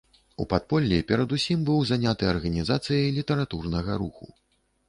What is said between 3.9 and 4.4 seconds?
руху.